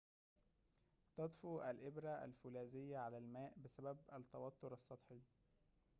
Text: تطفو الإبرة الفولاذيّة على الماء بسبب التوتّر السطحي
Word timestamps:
تطفو 1.17 1.61
الإبرة 1.61 2.25
الفولاذيّة 2.25 2.97
على 2.97 3.17
الماء 3.17 3.53
بسبب 3.57 3.97
التوتّر 4.15 4.73
السطحي 4.73 5.21